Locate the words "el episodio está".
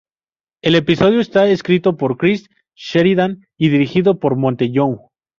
0.63-1.47